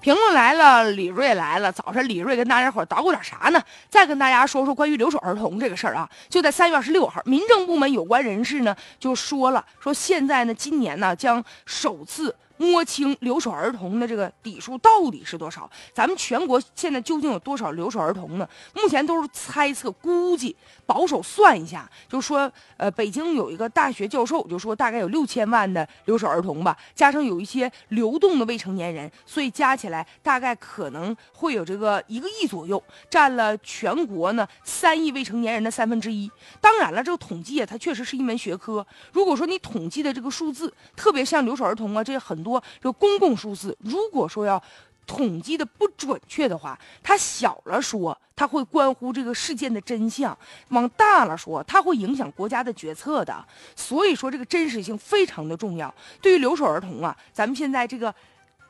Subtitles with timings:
[0.00, 1.70] 评论来了，李瑞来了。
[1.70, 3.62] 早晨，李瑞跟大家伙捣鼓点啥呢？
[3.90, 6.08] 再跟大家说说关于留守儿童这个事儿啊。
[6.28, 12.34] 就在三月二十六号，民政部门有关人士呢就说了，说现在呢，今年呢将首次。
[12.60, 15.68] 摸清留守儿童的这个底数到底是多少？
[15.94, 18.46] 咱们全国现在究竟有多少留守儿童呢？
[18.74, 36.30] 目前都是猜测、估计，保守算一下，就说，呃，北京有一个大学教授就说，大概有六千万的留守儿童吧，加上有一些流动的未成年人，所以加起来大概可能会有这个一个亿左右，占了全国呢三亿未成年人的三分之一。
[36.60, 38.86] 当然了，这个统计啊，它确实是一门学科。
[39.12, 42.49] 如果说你统计的这个数字，特别像留守儿童啊，这很多。
[42.50, 44.60] 说这公共数字，如果说要
[45.06, 50.32] 统计的不准确的话，它小了说，它会关乎这个事件的真相；
[50.68, 53.44] 往大了说，它会影响国家的决策的。
[53.74, 55.92] 所以说，这个真实性非常的重要。
[56.20, 58.14] 对于留守儿童啊，咱们现在这个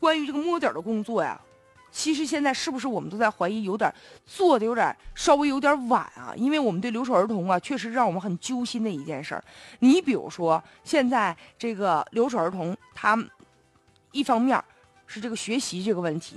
[0.00, 1.40] 关于这个摸底的工作呀，
[1.92, 3.92] 其实现在是不是我们都在怀疑有点
[4.26, 6.34] 做的有点稍微有点晚啊？
[6.36, 9.44] 因为我们对留守儿童啊，确实让我们很揪心的一件事儿。
[9.78, 13.16] 你比如说，现在这个留守儿童他。
[14.14, 14.62] 一方面
[15.06, 16.36] 是这个学习这个问题，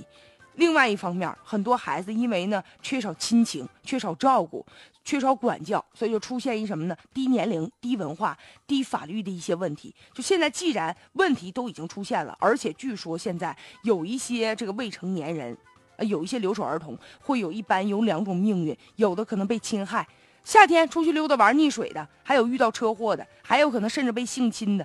[0.56, 4.66] 另外一方面，很多孩子因为呢缺少亲情、缺少照顾、
[5.04, 6.96] 缺少管教，所以就出现一什么呢？
[7.14, 9.94] 低年龄、低文化、低法律的一些问题。
[10.12, 15.56] 就现在，既然问题都已经出现了，而且据说现在有一些这个未成年人，
[15.96, 20.04] 呃，有一些留守儿童会有一般有两种命运，有的可能被侵害，
[20.42, 24.84] 夏天出去溜达玩溺水的，还有遇到车祸的，还有可能甚至被性侵的。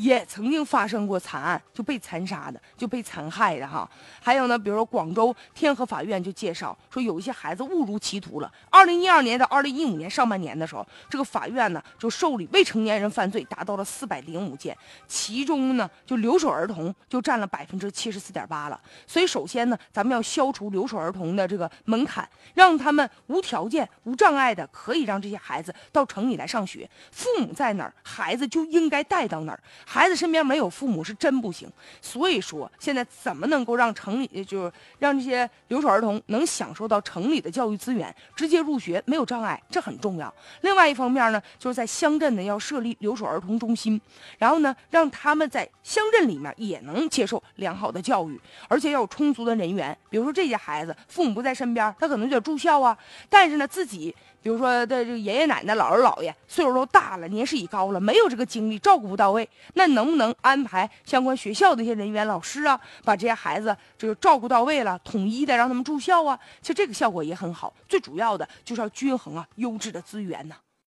[0.00, 3.88] 也曾经发生过惨案，就被残杀的，就被残害的哈。
[4.22, 8.50] 还有呢，比如说广州天河法院就介绍说，有一些孩子误入歧途了。
[8.70, 14.74] 二零一二年到二零一五年上半年的时候，这个法院呢就受理未成年人犯罪达到了四百零五件，
[15.06, 18.80] 其中呢就留守儿童就占了百分之七十四点八了。
[19.06, 26.88] 所以首先呢，咱们要消除留守儿童的这个门槛，让他们无条件、无障碍的可以让这些孩子到城里来上学。
[27.10, 29.60] 父母在哪儿，孩子就应该带到哪儿。
[29.92, 31.68] 孩子身边没有父母是真不行，
[32.00, 40.32] 所以说现在怎么能够让城里就是让这些留守儿童能享受到城里的教育资源，直接入学没有障碍，这很重要。
[40.60, 44.00] 另外一方面呢，就是在乡镇呢要设立留守儿童中心，
[44.38, 49.98] 然后呢让他们在乡镇里面也能接受良好的教育，而且要有充足的人员。
[50.08, 52.96] 比如说这些孩子父母不在身边，他可能就得住校啊，
[53.28, 54.14] 但是呢自己。
[54.42, 66.38] 比如说，的这个爷爷奶奶、姥姥姥爷岁数都大了，年事已高了，没有这个精力照顾不到位，那能不能安排相关学校的一些人员、老师啊，把这些孩子这个照顾到位了，统一的让他们住校啊？
[66.62, 67.72] 其实这个效果也很好。
[67.86, 70.56] 最主要的就是要均衡啊，优质的资源呐。